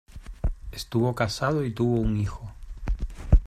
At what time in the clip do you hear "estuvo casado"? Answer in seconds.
0.71-1.63